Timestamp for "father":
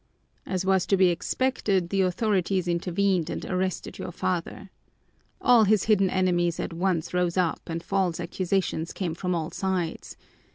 4.11-4.71